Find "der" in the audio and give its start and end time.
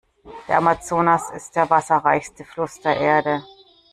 0.47-0.57, 1.55-1.69, 2.81-2.97